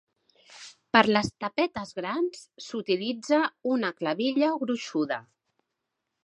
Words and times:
Per 0.95 1.01
les 1.09 1.27
tapetes 1.43 1.91
grans, 1.99 2.41
s'utilitza 2.69 3.43
una 3.77 3.93
clavilla 4.01 4.51
gruixuda. 4.65 5.21